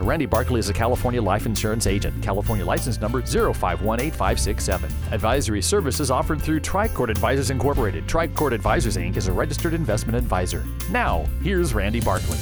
[0.00, 2.22] Randy Barkley is a California life insurance agent.
[2.22, 5.12] California license number 0518567.
[5.12, 8.06] Advisory services offered through Tricord Advisors Incorporated.
[8.06, 9.16] Tricord Advisors Inc.
[9.16, 10.64] is a registered investment advisor.
[10.90, 12.38] Now, here's Randy Barkley.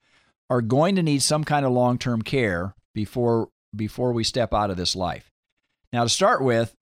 [0.49, 4.69] are going to need some kind of long term care before, before we step out
[4.69, 5.31] of this life.
[5.91, 6.75] Now, to start with,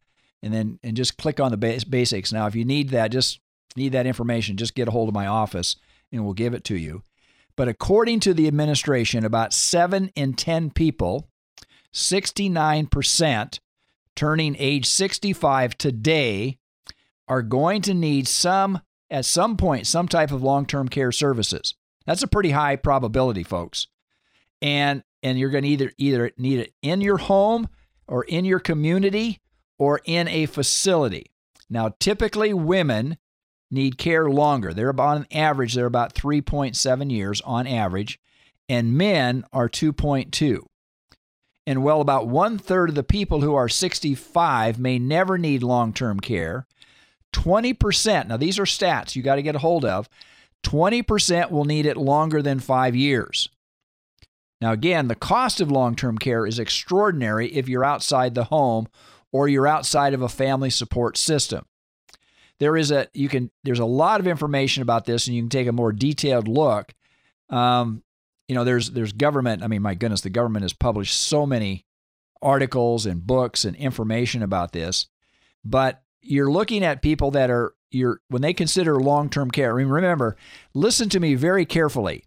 [0.42, 2.32] and then and just click on the basics.
[2.32, 3.40] Now, if you need that, just
[3.76, 5.76] need that information, just get a hold of my office,
[6.12, 7.02] and we'll give it to you.
[7.56, 11.28] But according to the administration, about seven in ten people,
[11.92, 13.60] sixty nine percent,
[14.16, 16.58] turning age sixty five today,
[17.28, 21.74] are going to need some at some point some type of long term care services.
[22.06, 23.88] That's a pretty high probability, folks.
[24.62, 27.68] And and you're going to either either need it in your home
[28.08, 29.40] or in your community
[29.78, 31.30] or in a facility.
[31.68, 33.16] Now, typically women
[33.70, 34.72] need care longer.
[34.72, 38.18] They're about on average, they're about 3.7 years on average,
[38.68, 40.64] and men are 2.2.
[41.66, 45.92] And well, about one third of the people who are 65 may never need long
[45.92, 46.66] term care.
[47.32, 50.08] 20%, now these are stats you got to get a hold of.
[50.64, 53.48] 20% will need it longer than five years.
[54.60, 58.88] Now, again, the cost of long term care is extraordinary if you're outside the home
[59.32, 61.64] or you're outside of a family support system.
[62.60, 65.48] There is a you can there's a lot of information about this, and you can
[65.48, 66.94] take a more detailed look.
[67.48, 68.02] Um,
[68.46, 69.62] you know, there's there's government.
[69.62, 71.86] I mean, my goodness, the government has published so many
[72.42, 75.06] articles and books and information about this,
[75.64, 79.74] but you're looking at people that are you're when they consider long-term care.
[79.74, 80.36] I mean, Remember,
[80.74, 82.24] listen to me very carefully.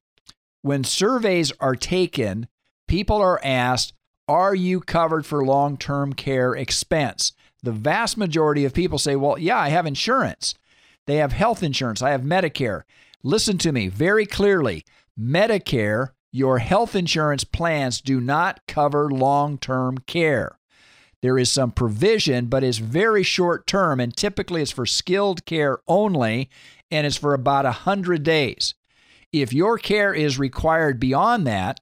[0.62, 2.48] When surveys are taken,
[2.88, 3.94] people are asked,
[4.28, 9.58] "Are you covered for long-term care expense?" The vast majority of people say, "Well, yeah,
[9.58, 10.54] I have insurance.
[11.08, 12.02] They have health insurance.
[12.02, 12.84] I have Medicare."
[13.24, 14.84] Listen to me very clearly.
[15.18, 20.58] Medicare, your health insurance plans do not cover long-term care.
[21.22, 25.80] There is some provision, but it's very short term, and typically it's for skilled care
[25.88, 26.50] only,
[26.92, 28.74] and it's for about 100 days.
[29.32, 31.80] If your care is required beyond that,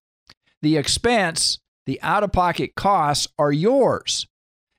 [0.61, 1.57] the expense,
[1.87, 4.27] the out of pocket costs are yours.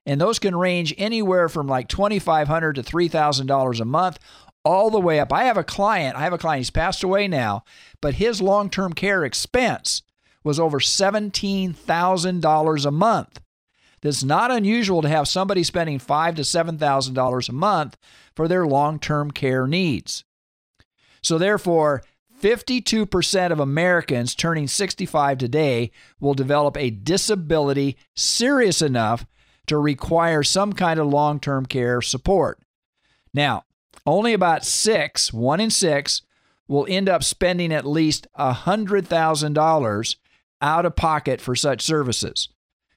[0.05, 4.19] And those can range anywhere from like $2,500 to $3,000 a month,
[4.65, 5.33] all the way up.
[5.33, 7.65] I have a client, I have a client, he's passed away now,
[8.01, 10.03] but his long term care expense
[10.45, 13.41] was over $17,000 a month.
[14.03, 17.97] it's not unusual to have somebody spending five to seven thousand dollars a month
[18.35, 20.25] for their long-term care needs.
[21.23, 22.03] So therefore,
[22.41, 29.25] 52% of Americans turning 65 today will develop a disability serious enough
[29.73, 32.61] to require some kind of long term care support.
[33.33, 33.65] Now,
[34.05, 36.21] only about six, one in six,
[36.69, 40.17] will end up spending at least $100,000
[40.61, 42.51] out of pocket for such services.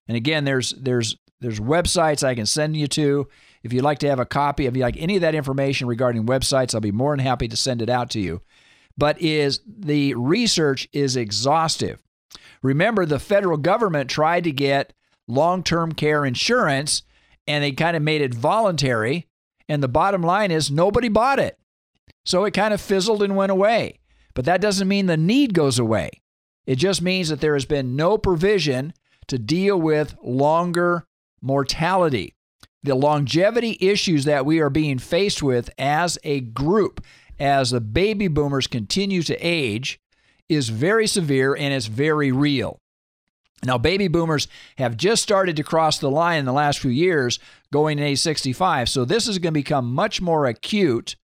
[0.09, 3.29] And again, there's there's there's websites I can send you to.
[3.63, 6.25] If you'd like to have a copy, if you like any of that information regarding
[6.25, 8.41] websites, I'll be more than happy to send it out to you.
[8.97, 12.03] But is the research is exhaustive.
[12.61, 14.91] Remember, the federal government tried to get
[15.27, 17.03] long-term care insurance
[17.47, 19.27] and they kind of made it voluntary.
[19.67, 21.57] And the bottom line is nobody bought it.
[22.25, 23.99] So it kind of fizzled and went away.
[24.33, 26.21] But that doesn't mean the need goes away.
[26.65, 28.93] It just means that there has been no provision
[29.27, 31.05] to deal with longer
[31.41, 32.33] mortality.
[32.83, 37.03] The longevity issues that we are being faced with as a group,
[37.39, 39.99] as the baby boomers continue to age,
[40.49, 42.79] is very severe and it's very real.
[43.63, 44.47] Now, baby boomers
[44.77, 47.39] have just started to cross the line in the last few years
[47.71, 48.89] going to age 65.
[48.89, 51.15] So this is going to become much more acute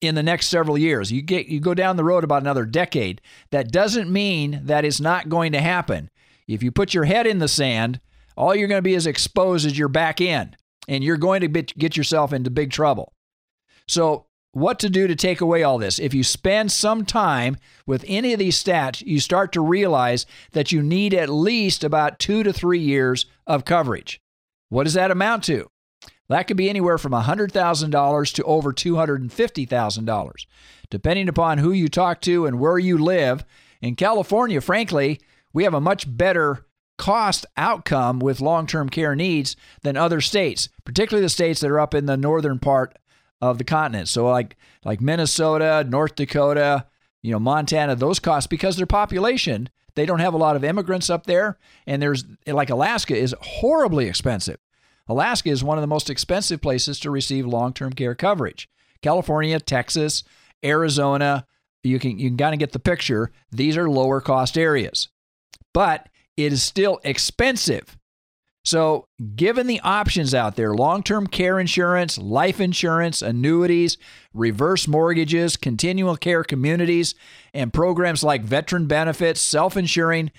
[0.00, 1.12] in the next several years.
[1.12, 3.20] You get you go down the road about another decade.
[3.50, 6.10] That doesn't mean that it's not going to happen.
[6.48, 8.00] If you put your head in the sand,
[8.36, 10.56] all you're going to be as exposed as your back end,
[10.88, 13.12] and you're going to get yourself into big trouble.
[13.86, 15.98] So, what to do to take away all this?
[15.98, 17.56] If you spend some time
[17.86, 22.18] with any of these stats, you start to realize that you need at least about
[22.18, 24.20] two to three years of coverage.
[24.68, 25.70] What does that amount to?
[26.28, 30.32] That could be anywhere from $100,000 to over $250,000,
[30.88, 33.44] depending upon who you talk to and where you live.
[33.80, 35.20] In California, frankly,
[35.52, 36.66] we have a much better
[36.96, 41.80] cost outcome with long term care needs than other states, particularly the states that are
[41.80, 42.96] up in the northern part
[43.42, 44.08] of the continent.
[44.08, 46.86] So, like, like Minnesota, North Dakota,
[47.22, 51.10] you know, Montana, those costs because their population, they don't have a lot of immigrants
[51.10, 51.58] up there.
[51.86, 54.58] And there's like Alaska is horribly expensive.
[55.08, 58.70] Alaska is one of the most expensive places to receive long-term care coverage.
[59.02, 60.22] California, Texas,
[60.64, 61.44] Arizona,
[61.82, 63.32] you can you can kind of get the picture.
[63.50, 65.08] These are lower cost areas.
[65.74, 67.98] But it is still expensive.
[68.64, 73.98] So, given the options out there long term care insurance, life insurance, annuities,
[74.32, 77.16] reverse mortgages, continual care communities,
[77.52, 80.30] and programs like veteran benefits, self insuring,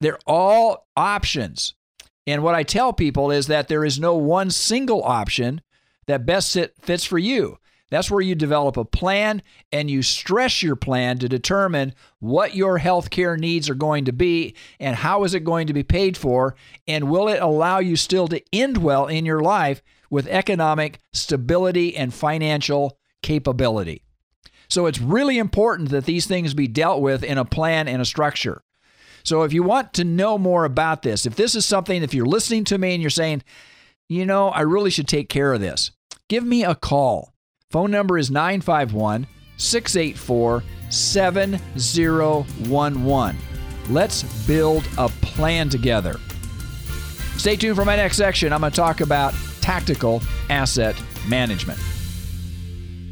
[0.00, 1.74] they're all options
[2.26, 5.60] and what I tell people is that there is no one single option
[6.06, 7.58] that best fits for you.
[7.92, 12.78] That's where you develop a plan and you stress your plan to determine what your
[12.78, 16.16] health care needs are going to be and how is it going to be paid
[16.16, 16.56] for
[16.88, 21.94] and will it allow you still to end well in your life with economic stability
[21.94, 24.02] and financial capability.
[24.70, 28.06] So it's really important that these things be dealt with in a plan and a
[28.06, 28.62] structure.
[29.22, 32.24] So if you want to know more about this, if this is something, if you're
[32.24, 33.42] listening to me and you're saying,
[34.08, 35.90] you know, I really should take care of this,
[36.30, 37.31] give me a call.
[37.72, 39.26] Phone number is 951
[39.56, 43.38] 684 7011.
[43.88, 46.20] Let's build a plan together.
[47.38, 48.52] Stay tuned for my next section.
[48.52, 49.32] I'm going to talk about
[49.62, 50.20] tactical
[50.50, 50.94] asset
[51.28, 51.78] management.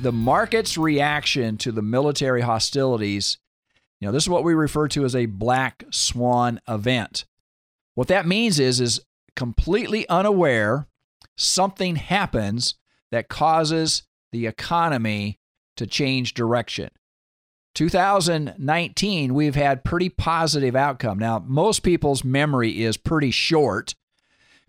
[0.00, 3.38] the market's reaction to the military hostilities,
[4.00, 7.24] you know, this is what we refer to as a black swan event.
[7.94, 9.00] What that means is is
[9.34, 10.86] completely unaware
[11.36, 12.74] something happens
[13.10, 15.38] that causes the economy
[15.76, 16.90] to change direction.
[17.74, 21.18] 2019, we've had pretty positive outcome.
[21.18, 23.94] Now, most people's memory is pretty short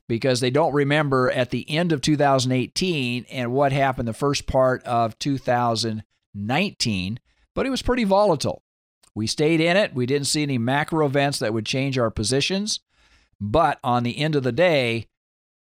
[0.07, 4.83] because they don't remember at the end of 2018 and what happened the first part
[4.83, 7.19] of 2019,
[7.53, 8.63] but it was pretty volatile.
[9.13, 9.93] We stayed in it.
[9.93, 12.79] We didn't see any macro events that would change our positions.
[13.41, 15.07] But on the end of the day,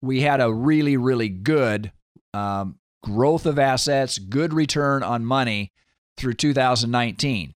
[0.02, 1.92] we had a really, really good
[2.34, 5.72] um, growth of assets, good return on money
[6.18, 7.54] through 2019.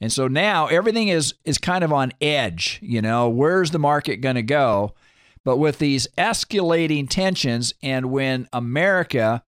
[0.00, 4.16] And so now everything is is kind of on edge, you know, where's the market
[4.16, 4.94] going to go?
[5.44, 9.42] But with these escalating tensions and when America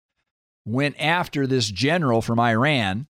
[0.65, 3.09] went after this general from Iran,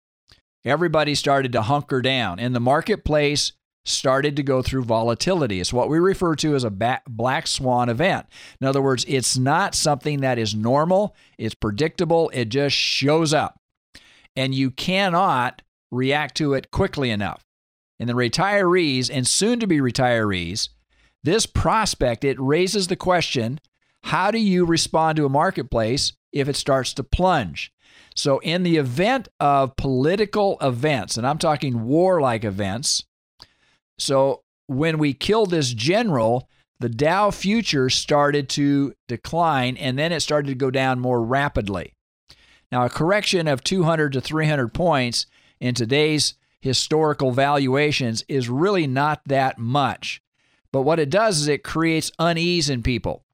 [0.64, 3.52] everybody started to hunker down and the marketplace
[3.84, 5.60] started to go through volatility.
[5.60, 8.26] It's what we refer to as a black swan event.
[8.60, 13.58] In other words, it's not something that is normal, it's predictable, it just shows up.
[14.36, 17.42] And you cannot react to it quickly enough.
[17.98, 20.68] And the retirees and soon to be retirees,
[21.22, 23.60] this prospect it raises the question,
[24.04, 27.72] how do you respond to a marketplace if it starts to plunge?
[28.14, 33.04] So in the event of political events, and I'm talking warlike events,
[33.98, 36.48] so when we killed this general,
[36.80, 41.94] the Dow future started to decline and then it started to go down more rapidly.
[42.72, 45.26] Now, a correction of 200 to 300 points
[45.60, 50.22] in today's historical valuations is really not that much.
[50.72, 53.24] But what it does is it creates unease in people.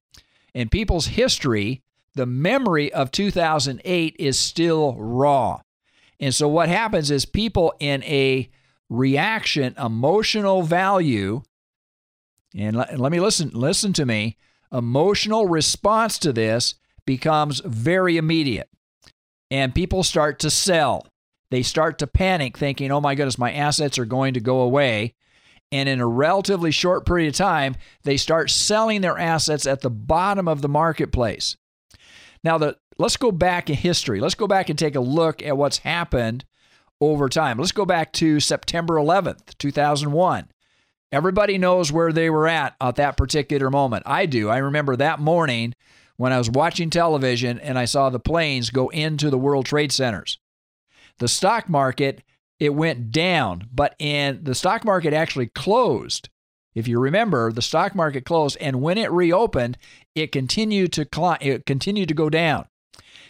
[0.54, 1.82] In people's history,
[2.14, 5.60] the memory of 2008 is still raw.
[6.18, 8.48] And so what happens is people in a
[8.88, 11.42] reaction, emotional value,
[12.56, 14.36] and let, let me listen, listen to me,
[14.72, 16.74] emotional response to this
[17.04, 18.70] becomes very immediate.
[19.50, 21.06] And people start to sell.
[21.50, 25.14] They start to panic, thinking, oh my goodness, my assets are going to go away.
[25.72, 29.90] And in a relatively short period of time, they start selling their assets at the
[29.90, 31.56] bottom of the marketplace.
[32.44, 34.20] Now, the, let's go back in history.
[34.20, 36.44] Let's go back and take a look at what's happened
[37.00, 37.58] over time.
[37.58, 40.48] Let's go back to September 11th, 2001.
[41.12, 44.04] Everybody knows where they were at at that particular moment.
[44.06, 44.48] I do.
[44.48, 45.74] I remember that morning
[46.16, 49.92] when I was watching television and I saw the planes go into the World Trade
[49.92, 50.38] Centers.
[51.18, 52.22] The stock market,
[52.58, 56.28] it went down, but in the stock market actually closed.
[56.74, 59.78] If you remember, the stock market closed and when it reopened,
[60.14, 62.66] it continued to climb, it continued to go down.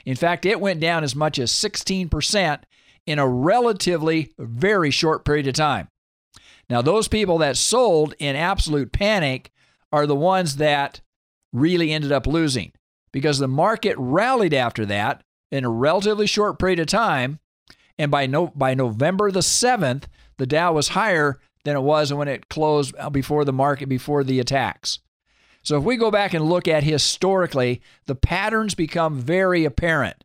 [0.04, 2.60] In fact, it went down as much as 16%
[3.06, 5.88] in a relatively very short period of time.
[6.68, 9.52] Now, those people that sold in absolute panic
[9.92, 11.00] are the ones that
[11.52, 12.72] really ended up losing
[13.12, 17.38] because the market rallied after that in a relatively short period of time.
[17.98, 20.04] And by, no, by November the 7th,
[20.36, 24.38] the Dow was higher than it was when it closed before the market, before the
[24.38, 25.00] attacks.
[25.62, 30.22] So if we go back and look at historically, the patterns become very apparent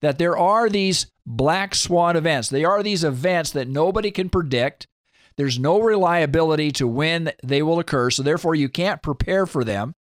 [0.00, 2.48] that there are these black swan events.
[2.48, 4.86] They are these events that nobody can predict.
[5.36, 9.94] There's no reliability to when they will occur, so therefore you can't prepare for them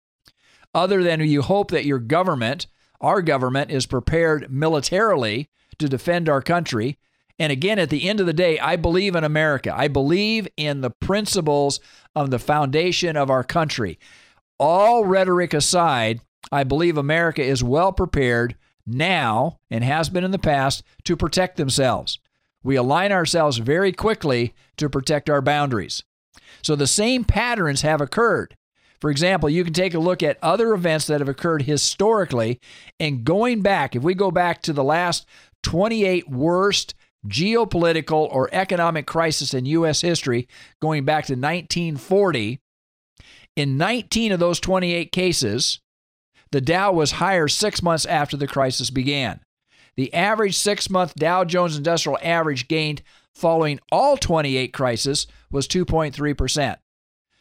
[0.73, 2.67] other than you hope that your government,
[2.99, 5.49] our government, is prepared militarily
[5.79, 6.97] to defend our country.
[7.39, 9.73] And again, at the end of the day, I believe in America.
[9.75, 11.79] I believe in the principles
[12.15, 13.99] of the foundation of our country.
[14.59, 20.39] All rhetoric aside, I believe America is well prepared now and has been in the
[20.39, 22.19] past to protect themselves.
[22.63, 26.03] We align ourselves very quickly to protect our boundaries.
[26.61, 28.55] So the same patterns have occurred.
[29.01, 32.61] For example, you can take a look at other events that have occurred historically
[33.01, 35.25] and going back, if we go back to the last
[35.63, 36.93] 28 worst
[37.27, 40.01] geopolitical or economic crisis in U.S.
[40.01, 40.47] history,
[40.81, 42.59] going back to 1940,
[43.55, 45.79] in 19 of those 28 cases,
[46.51, 49.39] the Dow was higher six months after the crisis began.
[49.95, 53.03] The average six month Dow Jones Industrial Average gained
[53.33, 56.77] following all 28 crises was 2.3%.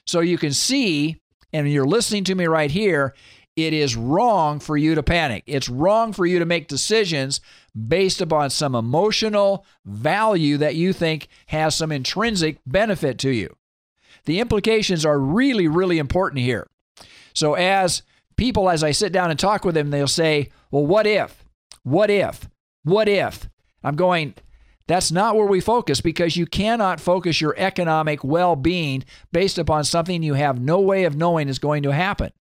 [0.07, 1.21] So you can see,
[1.53, 3.15] and you're listening to me right here,
[3.57, 5.45] it is wrong for you to panic.
[5.47, 7.41] It's wrong for you to make decisions
[7.75, 13.55] based upon some emotional value that you think has some intrinsic benefit to you.
[14.25, 16.69] The implications are really, really important here.
[17.35, 18.03] So, as
[18.37, 21.45] people, as I sit down and talk with them, they'll say, Well, what if?
[21.83, 22.49] What if?
[22.85, 23.49] What if?
[23.83, 24.35] I'm going,
[24.87, 29.85] that's not where we focus because you cannot focus your economic well being based upon
[29.85, 32.33] something you have no way of knowing is going to happen.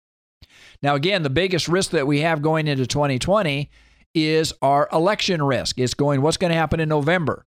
[0.84, 3.70] Now, again, the biggest risk that we have going into 2020
[4.14, 5.80] is our election risk.
[5.80, 7.46] It's going, what's going to happen in November?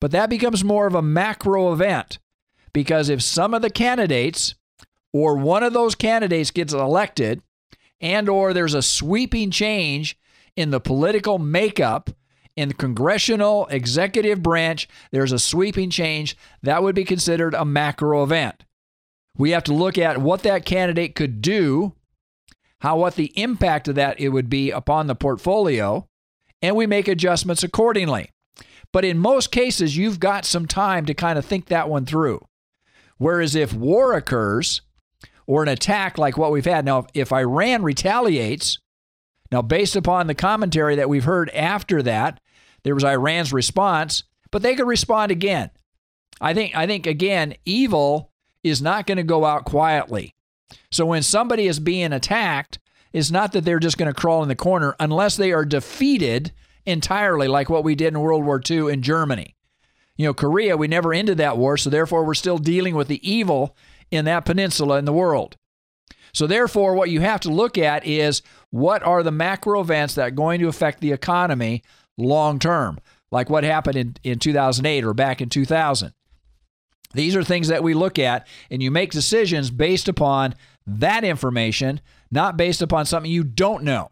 [0.00, 2.18] But that becomes more of a macro event
[2.72, 4.54] because if some of the candidates
[5.12, 7.42] or one of those candidates gets elected
[8.00, 10.18] and or there's a sweeping change
[10.56, 12.10] in the political makeup
[12.56, 18.22] in the congressional executive branch, there's a sweeping change, that would be considered a macro
[18.22, 18.64] event.
[19.36, 21.94] We have to look at what that candidate could do,
[22.80, 26.06] how what the impact of that it would be upon the portfolio,
[26.62, 28.30] and we make adjustments accordingly.
[28.92, 32.44] But in most cases, you've got some time to kind of think that one through.
[33.18, 34.82] Whereas if war occurs
[35.46, 38.78] or an attack like what we've had, now if Iran retaliates,
[39.50, 42.40] now based upon the commentary that we've heard after that,
[42.84, 45.70] there was Iran's response, but they could respond again.
[46.40, 48.30] I think I think again, evil
[48.62, 50.35] is not going to go out quietly.
[50.90, 52.78] So when somebody is being attacked,
[53.12, 56.52] it's not that they're just going to crawl in the corner unless they are defeated
[56.84, 59.56] entirely, like what we did in World War II in Germany.
[60.16, 63.28] You know, Korea, we never ended that war, so therefore we're still dealing with the
[63.28, 63.76] evil
[64.10, 65.56] in that peninsula in the world.
[66.32, 70.28] So therefore, what you have to look at is what are the macro events that
[70.28, 71.82] are going to affect the economy
[72.18, 72.98] long term,
[73.30, 76.12] like what happened in, in 2008 or back in 2000.
[77.16, 80.54] These are things that we look at, and you make decisions based upon
[80.86, 84.08] that information, not based upon something you don't know.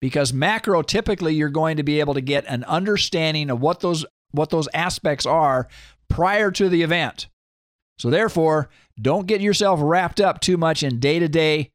[0.00, 4.06] Because macro, typically, you're going to be able to get an understanding of what those
[4.30, 5.68] what those aspects are
[6.08, 7.28] prior to the event.
[7.98, 8.68] So therefore,
[9.00, 11.70] don't get yourself wrapped up too much in day-to-day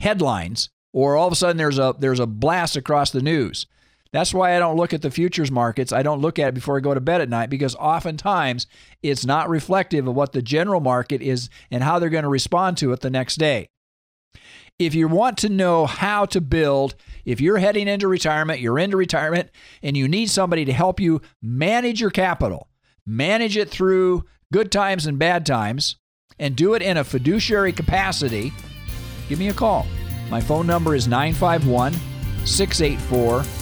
[0.00, 3.66] headlines, or all of a sudden there's a there's a blast across the news.
[4.12, 5.92] That's why I don't look at the futures markets.
[5.92, 8.66] I don't look at it before I go to bed at night because oftentimes
[9.02, 12.76] it's not reflective of what the general market is and how they're going to respond
[12.78, 13.68] to it the next day.
[14.78, 18.96] If you want to know how to build, if you're heading into retirement, you're into
[18.96, 19.50] retirement,
[19.82, 22.68] and you need somebody to help you manage your capital,
[23.06, 25.96] manage it through good times and bad times,
[26.38, 28.52] and do it in a fiduciary capacity,
[29.28, 29.86] give me a call.
[30.30, 31.94] My phone number is 951
[32.44, 33.61] 684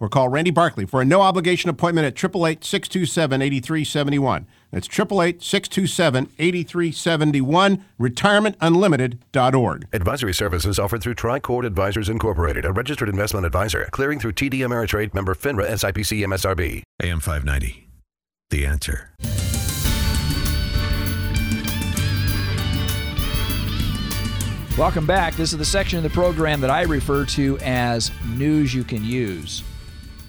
[0.00, 4.46] or call Randy Barkley for a no obligation appointment at 888 627 8371.
[4.70, 9.88] That's 888 627 8371, retirementunlimited.org.
[9.92, 15.14] Advisory services offered through Tricord Advisors Incorporated, a registered investment advisor, clearing through TD Ameritrade
[15.14, 16.82] member FINRA SIPC MSRB.
[17.02, 17.88] AM 590.
[18.50, 19.10] The answer.
[24.78, 25.34] Welcome back.
[25.34, 29.04] This is the section of the program that I refer to as News You Can
[29.04, 29.64] Use.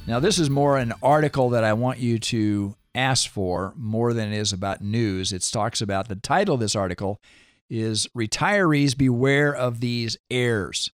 [0.10, 4.34] Now, this is more an article that I want you to ask for more than
[4.34, 5.32] it is about news.
[5.32, 7.22] It talks about the title of this article
[7.70, 10.90] is Retirees Beware of These Errors.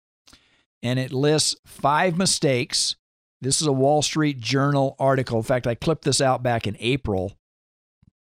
[0.83, 2.97] And it lists five mistakes.
[3.39, 5.37] This is a Wall Street Journal article.
[5.37, 7.37] In fact, I clipped this out back in April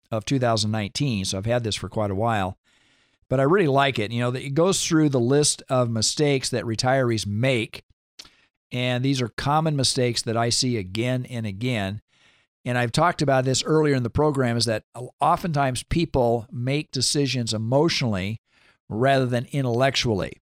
[0.10, 2.58] of 2019, so I've had this for quite a while.
[3.30, 4.14] But I really like it.
[4.14, 7.84] You know, it goes through the list of mistakes that retirees make
[8.72, 12.02] and these are common mistakes that I see again and again.
[12.66, 14.84] And I've talked about this earlier in the program is that
[15.22, 18.42] oftentimes people make decisions emotionally
[18.90, 20.42] rather than intellectually.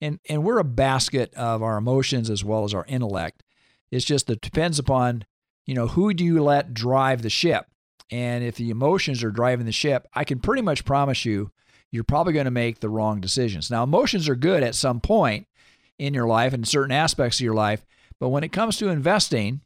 [0.00, 3.42] And, and we're a basket of our emotions as well as our intellect.
[3.90, 5.24] It's just that it depends upon,
[5.64, 7.66] you know, who do you let drive the ship?
[8.10, 11.50] And if the emotions are driving the ship, I can pretty much promise you,
[11.90, 13.70] you're probably going to make the wrong decisions.
[13.70, 15.46] Now, emotions are good at some point,
[15.98, 17.84] in your life and certain aspects of your life.
[18.20, 19.60] But when it comes to investing,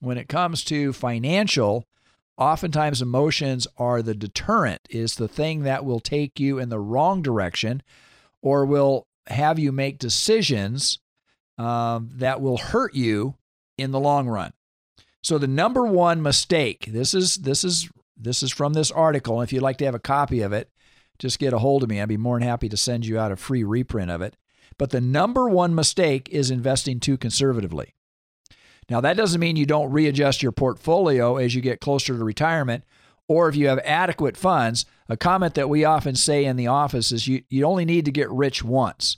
[0.00, 1.84] when it comes to financial,
[2.38, 7.22] oftentimes emotions are the deterrent, is the thing that will take you in the wrong
[7.22, 7.82] direction
[8.42, 10.98] or will have you make decisions
[11.58, 13.34] um, that will hurt you
[13.78, 14.52] in the long run.
[15.22, 19.42] So the number one mistake, this is this is this is from this article.
[19.42, 20.70] If you'd like to have a copy of it,
[21.18, 22.00] just get a hold of me.
[22.00, 24.36] I'd be more than happy to send you out a free reprint of it.
[24.78, 27.94] But the number one mistake is investing too conservatively.
[28.88, 32.84] Now, that doesn't mean you don't readjust your portfolio as you get closer to retirement
[33.28, 34.84] or if you have adequate funds.
[35.08, 38.12] A comment that we often say in the office is you, you only need to
[38.12, 39.16] get rich once.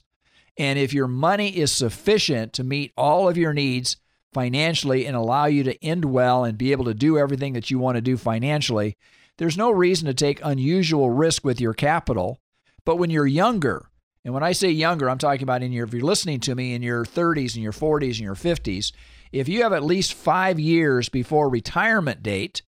[0.56, 3.96] And if your money is sufficient to meet all of your needs
[4.32, 7.78] financially and allow you to end well and be able to do everything that you
[7.78, 8.96] want to do financially,
[9.36, 12.40] there's no reason to take unusual risk with your capital.
[12.84, 13.88] But when you're younger,
[14.28, 16.74] and when I say younger, I'm talking about in your, if you're listening to me
[16.74, 18.92] in your 30s and your 40s and your 50s,
[19.32, 22.60] if you have at least five years before retirement date,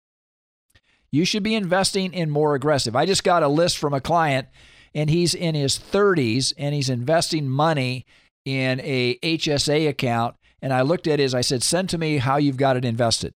[1.12, 2.96] you should be investing in more aggressive.
[2.96, 4.48] I just got a list from a client
[4.94, 8.06] and he's in his 30s and he's investing money
[8.46, 10.36] in a HSA account.
[10.62, 13.34] And I looked at his, I said, send to me how you've got it invested.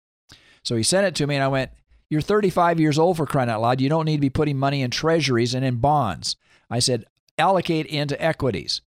[0.62, 1.72] So he sent it to me and I went,
[2.08, 3.82] You're 35 years old for crying out loud.
[3.82, 6.36] You don't need to be putting money in treasuries and in bonds.
[6.70, 7.04] I said,
[7.38, 8.80] allocate into equities.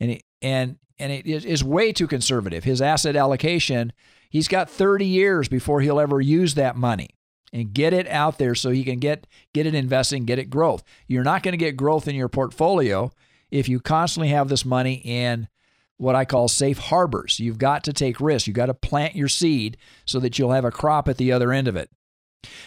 [0.00, 2.64] And he, and and it is way too conservative.
[2.64, 3.92] His asset allocation,
[4.30, 7.10] he's got 30 years before he'll ever use that money
[7.52, 10.82] and get it out there so he can get get it investing, get it growth.
[11.06, 13.12] You're not going to get growth in your portfolio
[13.50, 15.48] if you constantly have this money in
[15.98, 17.40] what I call safe harbors.
[17.40, 18.46] You've got to take risks.
[18.46, 21.52] You've got to plant your seed so that you'll have a crop at the other
[21.52, 21.90] end of it.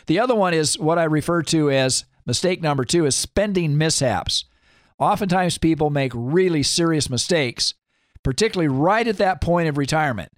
[0.07, 4.45] The other one is what I refer to as mistake number 2 is spending mishaps.
[4.99, 7.73] Oftentimes people make really serious mistakes,
[8.23, 10.31] particularly right at that point of retirement.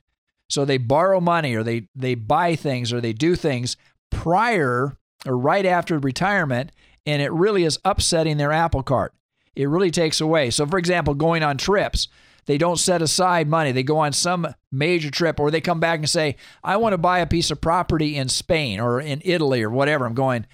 [0.49, 3.77] So they borrow money or they they buy things or they do things
[4.11, 6.71] prior or right after retirement,
[7.05, 9.13] and it really is upsetting their apple cart.
[9.55, 10.49] It really takes away.
[10.49, 12.07] So, for example, going on trips,
[12.45, 13.71] they don't set aside money.
[13.71, 16.97] They go on some major trip or they come back and say, I want to
[16.97, 20.05] buy a piece of property in Spain or in Italy or whatever.
[20.05, 20.45] I'm going,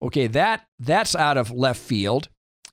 [0.00, 2.28] okay, that that's out of left field.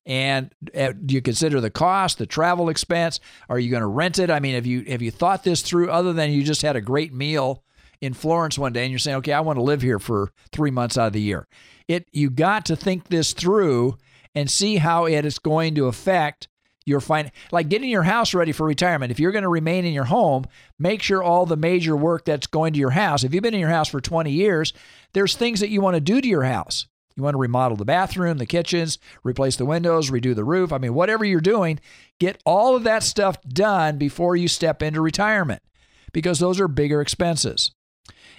[0.06, 3.20] And uh, do you consider the cost, the travel expense?
[3.48, 4.30] Are you going to rent it?
[4.30, 6.82] I mean, have you have you thought this through other than you just had a
[6.82, 7.63] great meal
[8.02, 10.72] in Florence one day and you're saying, okay, I want to live here for three
[10.72, 11.48] months out of the year.
[11.88, 13.98] It you got to think this through
[14.36, 16.50] and see how it is going to affect
[16.86, 19.12] your fin like getting your house ready for retirement.
[19.12, 20.46] If you're going to remain in your home,
[20.78, 23.24] make sure all the major work that's going to your house.
[23.24, 24.74] If you've been in your house for 20 years,
[25.13, 26.88] there's things that you want to do to your house.
[27.15, 30.73] You want to remodel the bathroom, the kitchens, replace the windows, redo the roof.
[30.73, 31.80] I mean, whatever you're doing,
[32.19, 35.62] get all of that stuff done before you step into retirement
[36.12, 37.71] because those are bigger expenses.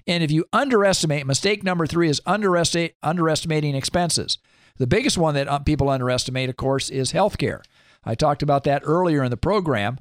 [0.06, 4.38] And if you underestimate, mistake number three is underestimate, underestimating expenses.
[4.76, 7.60] The biggest one that uh, people underestimate, of course, is healthcare.
[8.04, 9.98] I talked about that earlier in the program.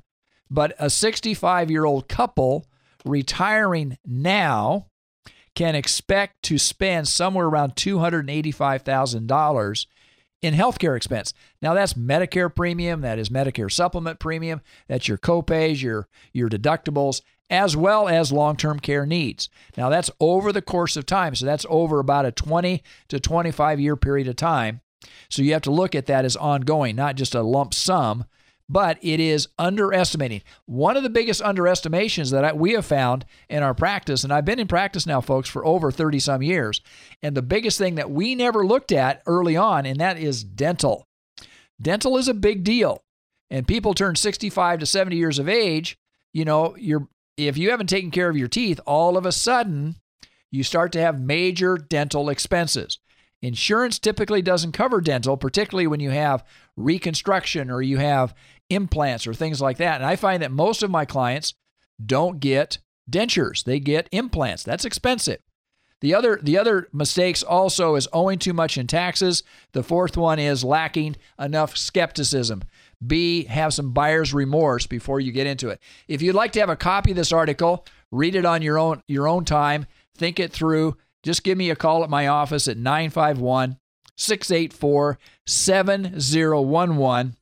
[0.49, 2.67] But a 65 year old couple
[3.05, 4.87] retiring now
[5.55, 9.85] can expect to spend somewhere around $285,000
[10.41, 11.33] in healthcare expense.
[11.61, 17.21] Now that's Medicare premium, that is Medicare supplement premium, that's your copays, your your deductibles,
[17.49, 19.49] as well as long-term care needs.
[19.77, 21.35] Now that's over the course of time.
[21.35, 24.81] So that's over about a 20 to 25 year period of time.
[25.29, 28.25] So you have to look at that as ongoing, not just a lump sum,
[28.69, 30.41] but it is underestimating.
[30.65, 34.45] One of the biggest underestimations that I, we have found in our practice, and I've
[34.45, 36.81] been in practice now, folks, for over 30 some years,
[37.21, 41.07] and the biggest thing that we never looked at early on, and that is dental.
[41.81, 43.03] Dental is a big deal.
[43.49, 45.97] And people turn 65 to 70 years of age,
[46.33, 49.95] you know, you're if you haven't taken care of your teeth, all of a sudden
[50.51, 52.99] you start to have major dental expenses.
[53.43, 56.45] Insurance typically doesn't cover dental, particularly when you have
[56.77, 58.33] reconstruction or you have
[58.69, 59.97] implants or things like that.
[59.97, 61.53] And I find that most of my clients
[62.03, 62.77] don't get
[63.11, 64.63] dentures, they get implants.
[64.63, 65.41] That's expensive.
[65.99, 69.43] The other the other mistakes also is owing too much in taxes.
[69.73, 72.63] The fourth one is lacking enough skepticism.
[73.05, 75.81] B, have some buyer's remorse before you get into it.
[76.07, 79.03] If you'd like to have a copy of this article, read it on your own
[79.07, 80.95] your own time, think it through.
[81.23, 83.77] Just give me a call at my office at 951
[84.15, 87.35] 684 7011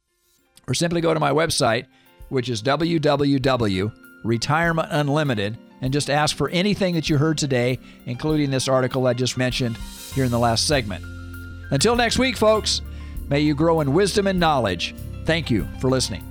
[0.68, 1.86] or simply go to my website,
[2.30, 9.08] which is www.retirementunlimited, and just ask for anything that you heard today, including this article
[9.08, 9.78] I just mentioned
[10.14, 11.04] here in the last segment.
[11.72, 12.82] Until next week, folks,
[13.28, 14.94] may you grow in wisdom and knowledge.
[15.26, 16.31] Thank you for listening.